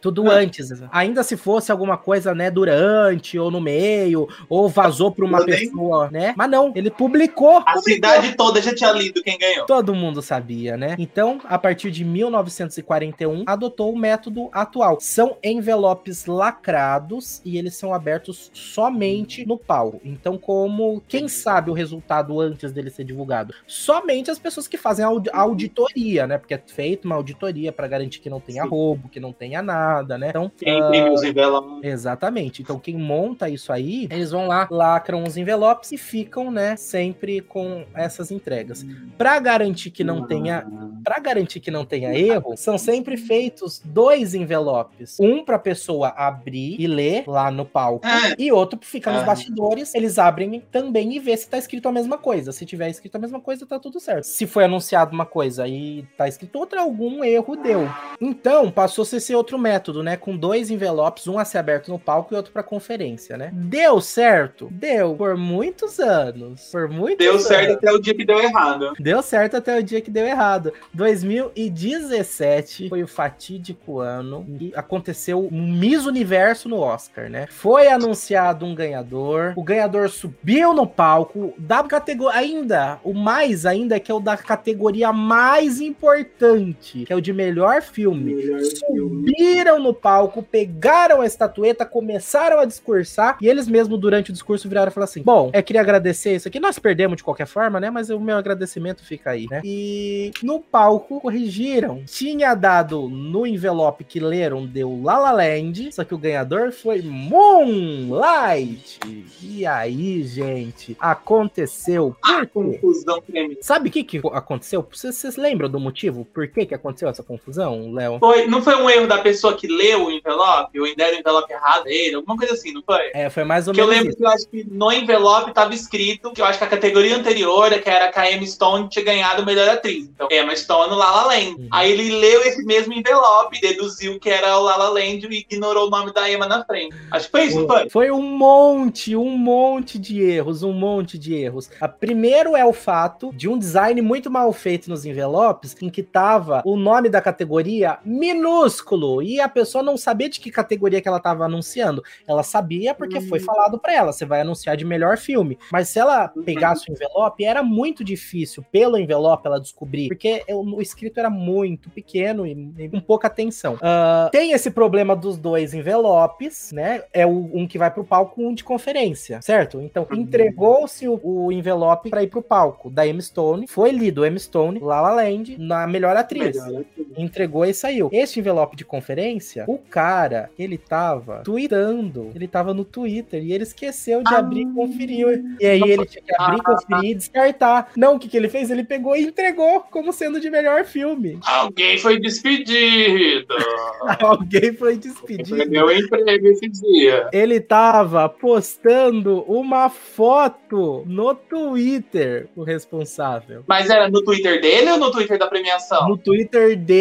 Tudo 0.00 0.30
Ah. 0.30 0.34
antes. 0.34 0.70
Ainda 0.92 1.22
se 1.22 1.36
fosse 1.36 1.70
alguma 1.70 1.96
coisa, 1.96 2.34
né, 2.34 2.50
durante 2.50 3.38
ou 3.38 3.50
no 3.50 3.60
meio, 3.60 4.28
ou 4.48 4.68
vazou 4.68 5.10
para 5.12 5.24
uma 5.24 5.38
Eu 5.40 5.46
nem- 5.46 5.58
pessoa, 5.70 6.10
né? 6.10 6.34
Mas 6.36 6.50
não, 6.50 6.72
ele 6.74 6.90
publicou. 6.90 7.58
A 7.58 7.74
publicou. 7.74 7.82
cidade 7.94 8.34
toda 8.36 8.60
já 8.62 8.74
tinha 8.74 8.92
lido 8.92 9.22
quem 9.22 9.38
ganhou. 9.38 9.66
Todo 9.66 9.94
mundo 9.94 10.22
sabia, 10.22 10.76
né? 10.76 10.94
Então, 10.98 11.40
a 11.44 11.58
partir 11.58 11.90
de 11.90 12.04
1941, 12.04 13.44
adotou 13.46 13.92
o 13.92 13.98
método 13.98 14.48
atual. 14.52 14.98
São 15.00 15.36
envelopes 15.42 16.26
lacrados 16.26 17.40
e 17.44 17.58
eles 17.58 17.74
são 17.76 17.92
abertos 17.92 18.50
somente 18.54 19.46
no 19.46 19.58
palco. 19.58 20.00
Então, 20.04 20.38
como 20.38 21.02
quem 21.08 21.28
sabe 21.28 21.70
o 21.70 21.74
resultado 21.74 22.40
antes 22.40 22.72
dele 22.72 22.90
ser 22.90 23.04
divulgado? 23.04 23.54
Somente 23.66 24.30
as 24.30 24.38
pessoas 24.38 24.66
que 24.68 24.76
fazem 24.78 25.04
a 25.04 25.08
aud- 25.08 25.30
a 25.32 25.40
auditoria, 25.40 26.26
né? 26.26 26.38
Porque 26.38 26.54
é 26.54 26.62
feita 26.64 27.06
uma 27.06 27.16
auditoria 27.16 27.72
para 27.72 27.86
garantir 27.88 28.20
que 28.20 28.30
não 28.30 28.40
tenha 28.40 28.62
Sim. 28.62 28.68
roubo, 28.68 29.08
que 29.08 29.18
não 29.20 29.32
tenha 29.32 29.60
nada, 29.62 29.89
né? 30.18 30.28
Então, 30.30 30.50
Quem 30.56 30.78
imprime 30.78 31.10
os 31.10 31.22
envelopes. 31.22 31.82
Exatamente. 31.82 32.62
Então, 32.62 32.78
quem 32.78 32.96
monta 32.96 33.48
isso 33.48 33.72
aí, 33.72 34.06
eles 34.10 34.30
vão 34.30 34.46
lá, 34.46 34.66
lacram 34.70 35.24
os 35.24 35.36
envelopes 35.36 35.92
e 35.92 35.98
ficam, 35.98 36.50
né, 36.50 36.76
sempre 36.76 37.40
com 37.40 37.84
essas 37.94 38.30
entregas. 38.30 38.84
Pra 39.18 39.38
garantir 39.38 39.90
que 39.90 40.04
não 40.04 40.26
tenha, 40.26 40.66
para 41.04 41.18
garantir 41.18 41.60
que 41.60 41.70
não 41.70 41.84
tenha 41.84 42.12
erro, 42.16 42.56
são 42.56 42.76
sempre 42.78 43.16
feitos 43.16 43.80
dois 43.84 44.34
envelopes, 44.34 45.16
um 45.20 45.44
pra 45.44 45.58
pessoa 45.58 46.08
abrir 46.16 46.76
e 46.80 46.86
ler 46.86 47.24
lá 47.26 47.50
no 47.50 47.64
palco 47.64 48.06
É. 48.06 48.34
e 48.38 48.50
outro 48.52 48.78
fica 48.82 49.10
nos 49.12 49.22
Ah. 49.22 49.26
bastidores. 49.26 49.94
Eles 49.94 50.18
abrem 50.18 50.60
também 50.70 51.14
e 51.14 51.18
vê 51.18 51.36
se 51.36 51.48
tá 51.48 51.58
escrito 51.58 51.88
a 51.88 51.92
mesma 51.92 52.18
coisa. 52.18 52.52
Se 52.52 52.64
tiver 52.66 52.88
escrito 52.88 53.16
a 53.16 53.18
mesma 53.18 53.40
coisa, 53.40 53.66
tá 53.66 53.78
tudo 53.78 53.98
certo. 54.00 54.24
Se 54.24 54.46
foi 54.46 54.64
anunciado 54.64 55.12
uma 55.12 55.26
coisa 55.26 55.66
e 55.66 56.04
tá 56.16 56.28
escrito 56.28 56.58
outra, 56.58 56.80
algum 56.80 57.22
erro 57.24 57.56
deu. 57.56 57.88
Então, 58.20 58.70
passou-se 58.70 59.16
esse 59.16 59.34
outro 59.34 59.58
método, 59.58 60.02
né? 60.02 60.16
Com 60.16 60.36
dois 60.36 60.70
envelopes, 60.70 61.26
um 61.26 61.38
a 61.38 61.44
ser 61.44 61.58
aberto 61.58 61.88
no 61.90 61.98
palco 61.98 62.34
e 62.34 62.36
outro 62.36 62.52
pra 62.52 62.62
conferência, 62.62 63.36
né? 63.36 63.50
Deu 63.52 64.00
certo? 64.00 64.68
Deu. 64.70 65.14
Por 65.14 65.36
muitos 65.36 65.98
anos. 65.98 66.68
Por 66.70 66.88
muitos 66.88 67.18
Deu 67.24 67.32
anos. 67.32 67.44
certo 67.46 67.72
até 67.74 67.92
o 67.92 67.98
dia 67.98 68.14
que 68.14 68.24
deu 68.24 68.38
errado. 68.40 68.92
Deu 68.98 69.22
certo 69.22 69.56
até 69.56 69.78
o 69.78 69.82
dia 69.82 70.00
que 70.00 70.10
deu 70.10 70.26
errado. 70.26 70.72
2017 70.92 72.88
foi 72.88 73.02
o 73.02 73.08
fatídico 73.08 74.00
ano 74.00 74.44
e 74.60 74.72
aconteceu 74.74 75.48
um 75.50 75.72
Miss 75.72 76.04
Universo 76.04 76.68
no 76.68 76.78
Oscar, 76.78 77.30
né? 77.30 77.46
Foi 77.48 77.88
anunciado 77.88 78.66
um 78.66 78.74
ganhador, 78.74 79.52
o 79.56 79.62
ganhador 79.62 80.08
subiu 80.08 80.74
no 80.74 80.86
palco 80.86 81.54
da 81.56 81.82
categoria 81.84 82.38
ainda, 82.38 82.98
o 83.04 83.14
mais 83.14 83.64
ainda 83.64 84.00
que 84.00 84.10
é 84.10 84.14
o 84.14 84.20
da 84.20 84.36
categoria 84.36 85.12
mais 85.12 85.80
importante, 85.80 87.04
que 87.04 87.12
é 87.12 87.16
o 87.16 87.20
de 87.20 87.32
melhor 87.32 87.82
filme. 87.82 88.34
Subiram 88.64 89.78
no 89.78 89.94
palco, 89.94 90.42
pegaram 90.42 91.20
a 91.20 91.26
estatueta, 91.26 91.86
começaram 91.86 92.58
a 92.58 92.64
discursar 92.64 93.38
e 93.40 93.48
eles 93.48 93.68
mesmo 93.68 93.96
durante 93.96 94.30
o 94.30 94.32
discurso 94.32 94.68
viraram 94.68 94.90
e 94.90 94.94
falaram 94.94 95.10
assim: 95.10 95.22
Bom, 95.22 95.50
é, 95.52 95.62
queria 95.62 95.80
agradecer 95.80 96.34
isso 96.34 96.48
aqui. 96.48 96.58
Nós 96.58 96.78
perdemos 96.78 97.18
de 97.18 97.24
qualquer 97.24 97.46
forma, 97.46 97.78
né? 97.78 97.90
Mas 97.90 98.10
o 98.10 98.18
meu 98.18 98.36
agradecimento 98.36 99.04
fica 99.04 99.30
aí, 99.30 99.46
né? 99.50 99.60
E 99.64 100.32
no 100.42 100.60
palco 100.60 100.79
corrigiram. 101.00 102.02
Tinha 102.06 102.54
dado 102.54 103.08
no 103.08 103.46
envelope 103.46 104.04
que 104.04 104.20
leram, 104.20 104.66
deu 104.66 105.00
La 105.02 105.18
La 105.18 105.32
Land, 105.32 105.92
só 105.92 106.04
que 106.04 106.14
o 106.14 106.18
ganhador 106.18 106.72
foi 106.72 107.02
Moonlight. 107.02 108.98
E 109.42 109.66
aí, 109.66 110.22
gente, 110.24 110.96
aconteceu. 111.00 112.16
Ah, 112.22 112.46
Por 112.52 112.64
confusão 112.66 113.20
tremenda. 113.20 113.56
Sabe 113.62 113.88
o 113.88 113.92
que, 113.92 114.04
que 114.04 114.20
aconteceu? 114.32 114.86
Vocês, 114.90 115.14
vocês 115.16 115.36
lembram 115.36 115.68
do 115.68 115.78
motivo? 115.80 116.24
Por 116.24 116.48
que, 116.48 116.66
que 116.66 116.74
aconteceu 116.74 117.08
essa 117.08 117.22
confusão, 117.22 117.92
Léo? 117.92 118.18
Foi, 118.18 118.46
não 118.46 118.62
foi 118.62 118.74
um 118.76 118.88
erro 118.88 119.06
da 119.06 119.18
pessoa 119.18 119.54
que 119.56 119.66
leu 119.66 120.06
o 120.06 120.10
envelope, 120.10 120.78
ou 120.80 120.96
deram 120.96 121.16
o 121.16 121.20
envelope 121.20 121.52
errado 121.52 121.86
a 121.86 121.90
ele, 121.90 122.14
alguma 122.16 122.36
coisa 122.36 122.54
assim, 122.54 122.72
não 122.72 122.82
foi? 122.82 123.10
É, 123.14 123.28
foi 123.30 123.44
mais 123.44 123.68
ou 123.68 123.74
Que 123.74 123.80
eu 123.80 123.86
menos 123.86 123.98
lembro 124.04 124.10
isso. 124.10 124.18
que 124.18 124.24
eu 124.24 124.28
acho 124.28 124.48
que 124.48 124.64
no 124.70 124.92
envelope 124.92 125.50
estava 125.50 125.74
escrito 125.74 126.32
que 126.32 126.40
eu 126.40 126.44
acho 126.44 126.58
que 126.58 126.64
a 126.64 126.68
categoria 126.68 127.16
anterior, 127.16 127.70
que 127.80 127.88
era 127.88 128.10
a 128.14 128.32
Emma 128.32 128.46
Stone, 128.46 128.88
tinha 128.88 129.04
ganhado 129.04 129.44
melhor 129.44 129.68
atriz. 129.68 130.04
Então, 130.14 130.28
Emma 130.30 130.54
Stone 130.54 130.69
Stone, 130.70 130.94
La 130.94 131.10
La 131.10 131.26
Land. 131.26 131.56
Uhum. 131.58 131.68
Aí 131.72 131.90
ele 131.90 132.10
leu 132.16 132.42
esse 132.42 132.64
mesmo 132.64 132.92
envelope, 132.92 133.60
deduziu 133.60 134.20
que 134.20 134.30
era 134.30 134.56
o 134.56 134.62
La 134.62 134.76
La 134.76 134.88
Land 134.88 135.26
e 135.28 135.40
ignorou 135.40 135.88
o 135.88 135.90
nome 135.90 136.12
da 136.12 136.30
Emma 136.30 136.46
na 136.46 136.64
frente. 136.64 136.94
Acho 137.10 137.26
que 137.26 137.30
foi 137.32 137.44
isso, 137.44 137.66
foi? 137.66 137.90
Foi 137.90 138.10
um 138.12 138.22
monte, 138.22 139.16
um 139.16 139.36
monte 139.36 139.98
de 139.98 140.22
erros, 140.22 140.62
um 140.62 140.72
monte 140.72 141.18
de 141.18 141.34
erros. 141.34 141.68
A 141.80 141.88
primeiro 141.88 142.56
é 142.56 142.64
o 142.64 142.72
fato 142.72 143.32
de 143.34 143.48
um 143.48 143.58
design 143.58 144.00
muito 144.00 144.30
mal 144.30 144.52
feito 144.52 144.88
nos 144.88 145.04
envelopes, 145.04 145.74
em 145.82 145.90
que 145.90 146.02
tava 146.02 146.62
o 146.64 146.76
nome 146.76 147.08
da 147.08 147.20
categoria 147.20 147.98
minúsculo 148.04 149.22
e 149.22 149.40
a 149.40 149.48
pessoa 149.48 149.82
não 149.82 149.96
sabia 149.96 150.28
de 150.28 150.38
que 150.38 150.50
categoria 150.50 151.00
que 151.00 151.08
ela 151.08 151.18
tava 151.18 151.44
anunciando. 151.44 152.02
Ela 152.28 152.44
sabia 152.44 152.94
porque 152.94 153.18
Hum. 153.18 153.28
foi 153.28 153.40
falado 153.40 153.78
pra 153.78 153.92
ela, 153.92 154.12
você 154.12 154.24
vai 154.24 154.42
anunciar 154.42 154.76
de 154.76 154.84
melhor 154.84 155.18
filme. 155.18 155.58
Mas 155.72 155.88
se 155.88 155.98
ela 155.98 156.28
pegasse 156.44 156.88
o 156.88 156.92
envelope, 156.92 157.44
era 157.44 157.62
muito 157.62 158.04
difícil 158.04 158.64
pelo 158.70 158.96
envelope 158.96 159.46
ela 159.46 159.60
descobrir, 159.60 160.08
porque 160.08 160.44
o, 160.60 160.80
escrito 160.82 161.18
era 161.18 161.30
muito 161.30 161.88
pequeno 161.90 162.46
e, 162.46 162.72
e 162.78 162.88
com 162.88 163.00
pouca 163.00 163.26
atenção. 163.28 163.78
Ah, 163.80 164.28
tem 164.32 164.52
esse 164.52 164.70
problema 164.70 165.14
dos 165.16 165.36
dois 165.38 165.74
envelopes, 165.74 166.72
né? 166.72 167.02
É 167.12 167.26
o, 167.26 167.50
um 167.52 167.66
que 167.66 167.78
vai 167.78 167.90
pro 167.90 168.04
palco, 168.04 168.42
um 168.42 168.54
de 168.54 168.64
conferência, 168.64 169.40
certo? 169.42 169.80
Então, 169.80 170.06
Uhum. 170.10 170.16
entregou-se 170.16 171.06
o, 171.08 171.20
o 171.22 171.52
envelope 171.52 172.10
para 172.10 172.22
ir 172.22 172.28
pro 172.28 172.42
palco 172.42 172.90
da 172.90 173.06
Emma 173.06 173.20
Stone, 173.20 173.66
foi 173.66 173.90
lido 173.90 174.24
Emma 174.24 174.38
Stone, 174.38 174.80
La 174.80 175.00
La 175.00 175.12
Land, 175.14 175.56
na 175.58 175.86
melhor 175.86 176.16
atriz. 176.16 176.56
Melhor 176.56 176.80
aqui. 176.80 176.99
Entregou 177.16 177.64
e 177.64 177.74
saiu. 177.74 178.08
Este 178.12 178.40
envelope 178.40 178.76
de 178.76 178.84
conferência, 178.84 179.64
o 179.66 179.78
cara, 179.78 180.50
ele 180.58 180.78
tava 180.78 181.42
tweetando, 181.44 182.30
ele 182.34 182.46
tava 182.46 182.72
no 182.72 182.84
Twitter 182.84 183.42
e 183.42 183.52
ele 183.52 183.64
esqueceu 183.64 184.22
de 184.22 184.34
Ah. 184.34 184.38
abrir 184.38 184.62
e 184.62 184.72
conferir. 184.72 185.44
E 185.60 185.66
aí 185.66 185.82
ele 185.82 186.06
tinha 186.06 186.22
que 186.22 186.34
abrir, 186.38 186.60
Ah. 186.64 186.64
conferir 186.76 187.10
e 187.10 187.14
descartar. 187.14 187.90
Não, 187.96 188.14
o 188.16 188.18
que, 188.18 188.28
que 188.28 188.36
ele 188.36 188.48
fez? 188.48 188.70
Ele 188.70 188.84
pegou 188.84 189.16
e 189.16 189.22
entregou 189.22 189.80
como 189.90 190.12
sendo 190.12 190.40
de 190.40 190.50
melhor 190.50 190.84
filme. 190.84 191.38
Alguém 191.44 191.98
foi 191.98 192.18
despedido. 192.20 193.46
Alguém 194.20 194.72
foi 194.74 194.96
despedido. 194.96 195.56
Perdeu 195.56 195.86
o 195.86 195.92
emprego 195.92 196.46
esse 196.48 196.68
dia. 196.68 197.28
Ele 197.32 197.60
tava 197.60 198.28
postando 198.28 199.42
uma 199.48 199.88
foto 199.88 201.02
no 201.06 201.34
Twitter, 201.34 202.48
o 202.56 202.62
responsável. 202.62 203.64
Mas 203.66 203.90
era 203.90 204.08
no 204.08 204.22
Twitter 204.22 204.60
dele 204.60 204.90
ou 204.92 204.98
no 204.98 205.10
Twitter 205.10 205.38
da 205.38 205.46
premiação? 205.48 206.08
No 206.08 206.16
Twitter 206.16 206.76
dele. 206.76 206.99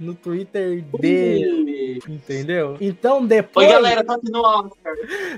No 0.00 0.14
Twitter 0.14 0.82
dele. 0.98 2.00
Ui. 2.06 2.14
Entendeu? 2.14 2.76
Então 2.80 3.24
depois. 3.24 3.66
Oi, 3.66 3.72
galera, 3.72 4.04
tô 4.04 4.12
aqui 4.12 4.30
no 4.30 4.40
Oscar. 4.40 4.92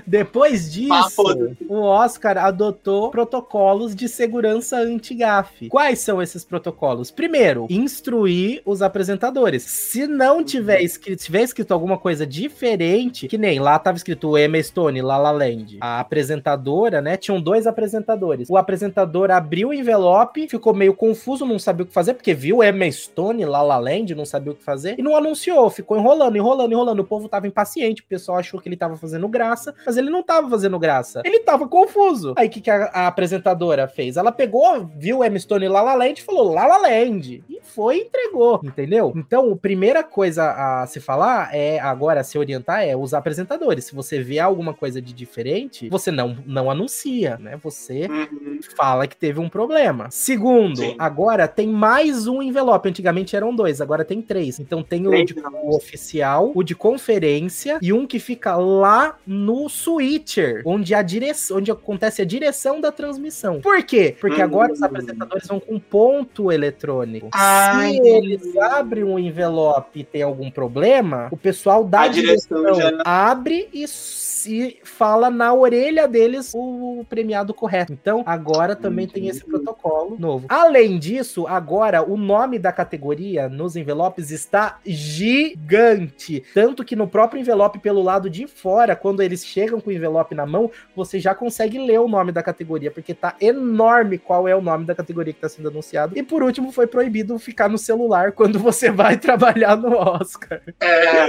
Depois 0.05 0.67
Ah, 0.67 0.69
disso, 0.69 1.55
o 1.67 1.81
Oscar 1.81 2.37
adotou 2.37 3.09
protocolos 3.11 3.95
de 3.95 4.07
segurança 4.07 4.77
anti-gafe. 4.77 5.69
Quais 5.69 5.99
são 5.99 6.21
esses 6.21 6.43
protocolos? 6.43 7.11
Primeiro, 7.11 7.67
instruir 7.69 8.61
os 8.65 8.81
apresentadores. 8.81 9.63
Se 9.63 10.07
não 10.07 10.43
tiver 10.43 10.81
escrito, 10.81 11.19
se 11.19 11.25
tiver 11.25 11.43
escrito 11.43 11.73
alguma 11.73 11.97
coisa 11.97 12.25
diferente, 12.25 13.27
que 13.27 13.37
nem 13.37 13.59
lá 13.59 13.77
tava 13.79 13.97
escrito 13.97 14.37
Emma 14.37 14.61
Stone, 14.61 15.01
La 15.01 15.17
La 15.17 15.31
Land. 15.31 15.77
A 15.81 15.99
apresentadora, 15.99 17.01
né, 17.01 17.17
tinham 17.17 17.41
dois 17.41 17.65
apresentadores. 17.67 18.49
O 18.49 18.57
apresentador 18.57 19.31
abriu 19.31 19.69
o 19.69 19.73
envelope, 19.73 20.47
ficou 20.47 20.73
meio 20.73 20.93
confuso, 20.93 21.45
não 21.45 21.59
sabia 21.59 21.83
o 21.83 21.87
que 21.87 21.93
fazer, 21.93 22.13
porque 22.13 22.33
viu 22.33 22.63
Emma 22.63 22.89
Stone, 22.91 23.45
La 23.45 23.61
La 23.61 23.70
Land, 23.77 24.15
não 24.15 24.25
sabia 24.25 24.51
o 24.51 24.55
que 24.55 24.63
fazer, 24.63 24.95
e 24.97 25.01
não 25.01 25.15
anunciou, 25.15 25.69
ficou 25.69 25.97
enrolando, 25.97 26.35
enrolando, 26.35 26.71
enrolando. 26.71 26.99
O 26.99 27.05
povo 27.05 27.27
tava 27.29 27.47
impaciente, 27.47 28.01
o 28.01 28.05
pessoal 28.05 28.37
achou 28.37 28.59
que 28.59 28.67
ele 28.69 28.77
tava 28.77 28.97
fazendo 28.97 29.27
graça, 29.27 29.73
mas 29.85 29.97
ele 29.97 30.09
não 30.09 30.23
tava 30.23 30.49
fazendo 30.49 30.77
graça. 30.79 31.21
Ele 31.25 31.39
tava 31.39 31.67
confuso. 31.67 32.33
Aí 32.37 32.47
o 32.47 32.49
que, 32.49 32.61
que 32.61 32.69
a, 32.69 32.85
a 32.85 33.07
apresentadora 33.07 33.87
fez? 33.87 34.17
Ela 34.17 34.31
pegou, 34.31 34.89
viu 34.95 35.23
Emma 35.23 35.39
Stone 35.39 35.65
e 35.65 35.69
La 35.69 35.81
La 35.81 35.95
Land 35.95 36.21
e 36.21 36.23
falou 36.23 36.53
La 36.53 36.65
La 36.65 36.77
Land. 36.77 37.43
E 37.49 37.59
foi 37.63 37.97
e 37.97 38.01
entregou, 38.01 38.61
entendeu? 38.63 39.11
Então, 39.15 39.51
a 39.51 39.55
primeira 39.55 40.03
coisa 40.03 40.51
a 40.51 40.87
se 40.87 40.99
falar 40.99 41.53
é, 41.53 41.79
agora, 41.79 42.23
se 42.23 42.37
orientar 42.37 42.83
é 42.83 42.95
os 42.95 43.13
apresentadores. 43.13 43.85
Se 43.85 43.95
você 43.95 44.21
vê 44.21 44.39
alguma 44.39 44.73
coisa 44.73 45.01
de 45.01 45.13
diferente, 45.13 45.89
você 45.89 46.11
não, 46.11 46.37
não 46.45 46.69
anuncia, 46.69 47.37
né? 47.37 47.57
Você 47.61 48.07
Uhum. 48.07 48.50
Fala 48.61 49.07
que 49.07 49.15
teve 49.15 49.39
um 49.39 49.49
problema. 49.49 50.07
Segundo, 50.11 50.77
Sim. 50.77 50.95
agora 50.99 51.47
tem 51.47 51.67
mais 51.67 52.27
um 52.27 52.41
envelope. 52.41 52.89
Antigamente 52.89 53.35
eram 53.35 53.55
dois, 53.55 53.81
agora 53.81 54.03
tem 54.05 54.21
três. 54.21 54.59
Então 54.59 54.83
tem 54.83 55.07
o, 55.07 55.25
de- 55.25 55.35
o 55.63 55.75
oficial, 55.75 56.51
o 56.53 56.63
de 56.63 56.75
conferência 56.75 57.77
e 57.81 57.91
um 57.93 58.05
que 58.05 58.19
fica 58.19 58.55
lá 58.55 59.15
no 59.25 59.67
switcher, 59.69 60.61
onde 60.65 60.93
a 60.93 61.01
direção, 61.01 61.57
onde 61.57 61.71
acontece 61.71 62.21
a 62.21 62.25
direção 62.25 62.79
da 62.81 62.91
transmissão. 62.91 63.61
Por 63.61 63.81
quê? 63.83 64.15
Porque 64.19 64.41
Hum. 64.41 64.45
agora 64.45 64.73
os 64.73 64.81
apresentadores 64.81 65.47
vão 65.47 65.59
com 65.59 65.79
ponto 65.79 66.51
eletrônico. 66.51 67.29
Ai. 67.33 67.93
Se 67.93 67.99
eles 68.07 68.57
abrem 68.57 69.03
um 69.03 69.17
envelope 69.19 69.99
e 69.99 70.03
tem 70.03 70.21
algum 70.21 70.49
problema, 70.51 71.27
o 71.31 71.37
pessoal 71.37 71.83
da 71.83 72.01
A 72.01 72.07
direção 72.07 72.73
já- 72.73 72.91
abre 73.05 73.69
e 73.73 73.87
se 73.87 74.79
fala 74.83 75.29
na 75.29 75.53
orelha 75.53 76.07
deles 76.07 76.51
o 76.55 77.05
premiado 77.09 77.53
correto. 77.53 77.93
Então, 77.93 78.23
agora 78.25 78.50
também 78.75 79.07
tem 79.07 79.27
esse 79.27 79.43
protocolo 79.43 80.17
novo. 80.19 80.45
Além 80.49 80.97
disso, 80.97 81.47
agora 81.47 82.03
o 82.03 82.17
nome 82.17 82.59
da 82.59 82.71
categoria 82.71 83.49
nos 83.49 83.75
envelopes 83.75 84.31
está 84.31 84.79
gigante. 84.85 86.43
Tanto 86.53 86.83
que 86.83 86.95
no 86.95 87.07
próprio 87.07 87.39
envelope, 87.39 87.79
pelo 87.79 88.01
lado 88.01 88.29
de 88.29 88.47
fora, 88.47 88.95
quando 88.95 89.21
eles 89.21 89.45
chegam 89.45 89.79
com 89.79 89.89
o 89.89 89.93
envelope 89.93 90.35
na 90.35 90.45
mão, 90.45 90.69
você 90.95 91.19
já 91.19 91.33
consegue 91.33 91.77
ler 91.77 91.99
o 91.99 92.07
nome 92.07 92.31
da 92.31 92.43
categoria, 92.43 92.91
porque 92.91 93.13
tá 93.13 93.35
enorme 93.39 94.17
qual 94.17 94.47
é 94.47 94.55
o 94.55 94.61
nome 94.61 94.85
da 94.85 94.95
categoria 94.95 95.33
que 95.33 95.37
está 95.37 95.49
sendo 95.49 95.69
anunciado. 95.69 96.17
E 96.17 96.23
por 96.23 96.43
último, 96.43 96.71
foi 96.71 96.87
proibido 96.87 97.37
ficar 97.39 97.69
no 97.69 97.77
celular 97.77 98.31
quando 98.33 98.59
você 98.59 98.89
vai 98.89 99.17
trabalhar 99.17 99.75
no 99.75 99.95
Oscar. 99.95 100.61
É, 100.79 101.27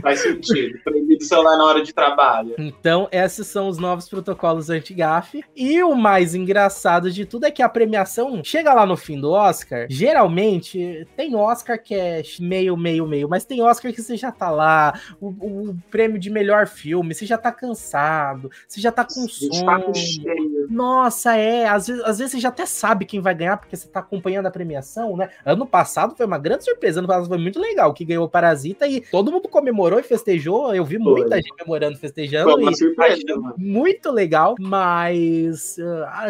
faz 0.00 0.20
sentido. 0.20 0.78
Proibido 0.82 1.22
o 1.22 1.26
celular 1.26 1.56
na 1.56 1.64
hora 1.64 1.82
de 1.82 1.92
trabalho. 1.92 2.54
Então, 2.58 3.08
esses 3.12 3.46
são 3.46 3.68
os 3.68 3.78
novos 3.78 4.08
protocolos 4.08 4.70
anti-gafe. 4.70 5.44
E 5.54 5.82
o 5.82 5.94
mais 5.94 6.34
engraçado 6.44 7.10
de 7.10 7.24
tudo 7.24 7.46
é 7.46 7.50
que 7.50 7.62
a 7.62 7.68
premiação 7.68 8.42
chega 8.44 8.72
lá 8.72 8.86
no 8.86 8.96
fim 8.96 9.20
do 9.20 9.32
Oscar. 9.32 9.86
Geralmente, 9.90 11.06
tem 11.16 11.34
Oscar 11.34 11.82
que 11.82 11.94
é 11.94 12.22
meio, 12.38 12.76
meio, 12.76 13.06
meio, 13.06 13.28
mas 13.28 13.44
tem 13.44 13.62
Oscar 13.62 13.92
que 13.92 14.02
você 14.02 14.16
já 14.16 14.30
tá 14.30 14.50
lá, 14.50 14.98
o, 15.20 15.28
o 15.28 15.76
prêmio 15.90 16.18
de 16.18 16.30
melhor 16.30 16.66
filme, 16.66 17.14
você 17.14 17.26
já 17.26 17.38
tá 17.38 17.50
cansado, 17.50 18.50
você 18.68 18.80
já 18.80 18.92
tá 18.92 19.04
com 19.04 19.26
sono. 19.28 19.94
cheio. 19.94 20.66
Nossa, 20.70 21.36
é. 21.36 21.66
Às 21.66 21.88
vezes, 21.88 22.04
às 22.04 22.18
vezes 22.18 22.32
você 22.32 22.40
já 22.40 22.48
até 22.48 22.66
sabe 22.66 23.04
quem 23.04 23.20
vai 23.20 23.34
ganhar, 23.34 23.56
porque 23.56 23.76
você 23.76 23.88
tá 23.88 24.00
acompanhando 24.00 24.46
a 24.46 24.50
premiação, 24.50 25.16
né? 25.16 25.30
Ano 25.44 25.66
passado 25.66 26.14
foi 26.16 26.26
uma 26.26 26.38
grande 26.38 26.64
surpresa. 26.64 27.00
Ano 27.00 27.08
passado 27.08 27.28
foi 27.28 27.38
muito 27.38 27.58
legal, 27.60 27.92
que 27.92 28.04
ganhou 28.04 28.24
o 28.24 28.28
Parasita 28.28 28.86
e 28.86 29.00
todo 29.00 29.32
mundo 29.32 29.48
comemorou 29.48 29.98
e 29.98 30.02
festejou. 30.02 30.74
Eu 30.74 30.84
vi 30.84 30.96
Foi. 30.96 31.12
muita 31.12 31.36
gente 31.36 31.48
comemorando, 31.50 31.98
festejando. 31.98 32.50
Foi 32.50 32.62
uma 32.62 32.74
surpresa, 32.74 33.22
muito 33.56 34.10
legal, 34.10 34.54
mas 34.58 35.78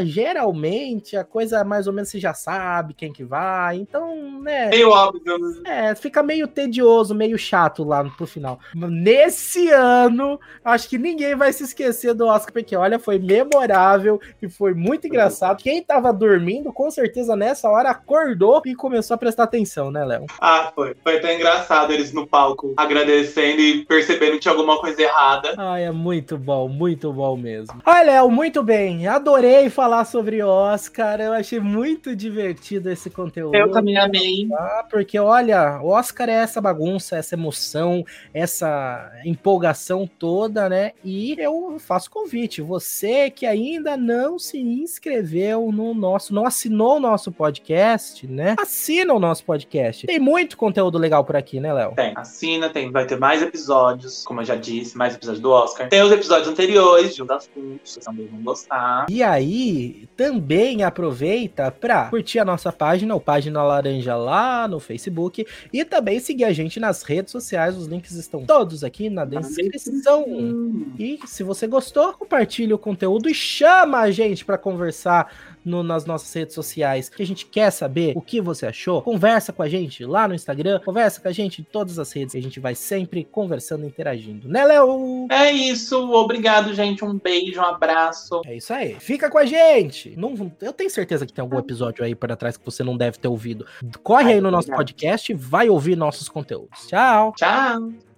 ah, 0.04 0.06
geralmente 0.06 1.16
a 1.16 1.24
coisa 1.24 1.64
mais 1.64 1.86
ou 1.86 1.92
menos 1.92 2.08
você 2.08 2.20
já 2.20 2.34
sabe 2.34 2.94
quem 2.94 3.12
que 3.12 3.24
vai, 3.24 3.76
então, 3.76 4.40
né? 4.40 4.68
Meio 4.68 4.90
óbvio. 4.90 5.38
né? 5.38 5.90
É, 5.90 5.94
fica 5.94 6.22
meio 6.22 6.46
tedioso, 6.46 7.14
meio 7.14 7.38
chato 7.38 7.84
lá 7.84 8.04
pro 8.04 8.26
final. 8.26 8.58
Nesse 8.74 9.70
ano, 9.70 10.38
acho 10.64 10.88
que 10.88 10.98
ninguém 10.98 11.34
vai 11.34 11.52
se 11.52 11.64
esquecer 11.64 12.14
do 12.14 12.26
Oscar, 12.26 12.52
porque 12.52 12.76
olha, 12.76 12.98
foi 12.98 13.18
memorável 13.18 14.20
e 14.40 14.48
foi 14.48 14.74
muito 14.74 15.06
engraçado. 15.06 15.62
Quem 15.62 15.82
tava 15.82 16.12
dormindo, 16.12 16.72
com 16.72 16.90
certeza 16.90 17.36
nessa 17.36 17.68
hora 17.68 17.90
acordou 17.90 18.62
e 18.66 18.74
começou 18.74 19.14
a 19.14 19.18
prestar 19.18 19.44
atenção, 19.44 19.90
né, 19.90 20.04
Léo? 20.04 20.26
Ah, 20.40 20.72
foi. 20.74 20.94
Foi 21.02 21.16
até 21.16 21.34
engraçado 21.34 21.92
eles 21.92 22.12
no 22.12 22.26
palco 22.26 22.74
agradecendo 22.76 23.60
e 23.60 23.84
percebendo 23.84 24.32
que 24.32 24.40
tinha 24.40 24.52
alguma 24.52 24.78
coisa 24.78 25.00
errada. 25.00 25.54
Ai, 25.56 25.84
é 25.84 25.90
muito 25.92 26.36
bom, 26.36 26.68
muito 26.68 27.12
bom 27.12 27.36
mesmo. 27.36 27.80
Ai, 27.84 28.04
Léo, 28.04 28.30
muito 28.30 28.62
bem. 28.62 29.06
Adorei 29.06 29.70
falar 29.70 29.83
sobre 30.04 30.42
Oscar. 30.42 31.20
Eu 31.20 31.32
achei 31.32 31.60
muito 31.60 32.16
divertido 32.16 32.90
esse 32.90 33.10
conteúdo. 33.10 33.54
Eu 33.54 33.70
também 33.70 33.98
amei. 33.98 34.48
Ah, 34.52 34.86
porque 34.88 35.18
olha, 35.18 35.78
o 35.82 35.88
Oscar 35.88 36.28
é 36.28 36.32
essa 36.32 36.60
bagunça, 36.60 37.16
essa 37.16 37.34
emoção, 37.34 38.04
essa 38.32 39.12
empolgação 39.24 40.08
toda, 40.18 40.68
né? 40.68 40.92
E 41.04 41.36
eu 41.38 41.76
faço 41.78 42.10
convite, 42.10 42.62
você 42.62 43.30
que 43.30 43.44
ainda 43.44 43.96
não 43.96 44.38
se 44.38 44.58
inscreveu 44.58 45.70
no 45.70 45.92
nosso, 45.92 46.34
não 46.34 46.46
assinou 46.46 46.96
o 46.96 47.00
nosso 47.00 47.30
podcast, 47.30 48.26
né? 48.26 48.56
Assina 48.58 49.12
o 49.12 49.20
nosso 49.20 49.44
podcast. 49.44 50.06
Tem 50.06 50.18
muito 50.18 50.56
conteúdo 50.56 50.96
legal 50.96 51.24
por 51.24 51.36
aqui, 51.36 51.60
né, 51.60 51.72
Léo? 51.72 51.92
Tem, 51.94 52.12
assina, 52.16 52.70
tem, 52.70 52.90
vai 52.90 53.06
ter 53.06 53.18
mais 53.18 53.42
episódios, 53.42 54.24
como 54.24 54.40
eu 54.40 54.44
já 54.44 54.56
disse, 54.56 54.96
mais 54.96 55.14
episódios 55.14 55.42
do 55.42 55.50
Oscar. 55.50 55.88
Tem 55.90 56.02
os 56.02 56.10
episódios 56.10 56.48
anteriores 56.48 57.14
de 57.14 57.22
um 57.22 57.26
das 57.26 57.44
assuntos, 57.44 57.90
vocês 57.92 58.04
também 58.04 58.26
vão 58.26 58.42
gostar. 58.42 59.06
E 59.10 59.22
aí, 59.22 59.73
também 60.16 60.82
aproveita 60.82 61.70
para 61.70 62.08
curtir 62.08 62.38
a 62.38 62.44
nossa 62.44 62.72
página, 62.72 63.14
o 63.14 63.20
Página 63.20 63.62
Laranja 63.62 64.16
lá 64.16 64.68
no 64.68 64.78
Facebook, 64.78 65.46
e 65.72 65.84
também 65.84 66.20
seguir 66.20 66.44
a 66.44 66.52
gente 66.52 66.78
nas 66.78 67.02
redes 67.02 67.32
sociais. 67.32 67.76
Os 67.76 67.86
links 67.86 68.12
estão 68.12 68.44
todos 68.44 68.84
aqui 68.84 69.10
na 69.10 69.24
descrição. 69.24 70.24
Hum. 70.26 70.92
E 70.98 71.18
se 71.26 71.42
você 71.42 71.66
gostou, 71.66 72.12
compartilhe 72.12 72.72
o 72.72 72.78
conteúdo 72.78 73.28
e 73.28 73.34
chama 73.34 74.00
a 74.00 74.10
gente 74.10 74.44
para 74.44 74.58
conversar 74.58 75.53
no, 75.64 75.82
nas 75.82 76.04
nossas 76.04 76.32
redes 76.32 76.54
sociais, 76.54 77.08
que 77.08 77.22
a 77.22 77.26
gente 77.26 77.46
quer 77.46 77.70
saber 77.70 78.12
o 78.16 78.20
que 78.20 78.40
você 78.40 78.66
achou, 78.66 79.02
conversa 79.02 79.52
com 79.52 79.62
a 79.62 79.68
gente 79.68 80.04
lá 80.04 80.28
no 80.28 80.34
Instagram, 80.34 80.80
conversa 80.84 81.20
com 81.20 81.28
a 81.28 81.32
gente 81.32 81.60
em 81.60 81.64
todas 81.64 81.98
as 81.98 82.12
redes, 82.12 82.34
a 82.34 82.40
gente 82.40 82.60
vai 82.60 82.74
sempre 82.74 83.24
conversando, 83.24 83.86
interagindo, 83.86 84.48
né, 84.48 84.64
Léo? 84.64 85.26
É 85.30 85.50
isso, 85.50 86.12
obrigado, 86.12 86.74
gente. 86.74 87.04
Um 87.04 87.18
beijo, 87.18 87.60
um 87.60 87.64
abraço. 87.64 88.42
É 88.46 88.56
isso 88.56 88.72
aí. 88.72 88.96
Fica 89.00 89.30
com 89.30 89.38
a 89.38 89.44
gente. 89.44 90.14
Não, 90.16 90.34
eu 90.60 90.72
tenho 90.72 90.90
certeza 90.90 91.26
que 91.26 91.32
tem 91.32 91.42
algum 91.42 91.58
episódio 91.58 92.04
aí 92.04 92.14
para 92.14 92.36
trás 92.36 92.56
que 92.56 92.64
você 92.64 92.82
não 92.82 92.96
deve 92.96 93.18
ter 93.18 93.28
ouvido. 93.28 93.66
Corre 94.02 94.34
aí 94.34 94.40
no 94.40 94.50
nosso 94.50 94.70
podcast, 94.70 95.32
vai 95.34 95.68
ouvir 95.68 95.96
nossos 95.96 96.28
conteúdos. 96.28 96.86
Tchau. 96.86 97.32
Tchau. 97.36 98.13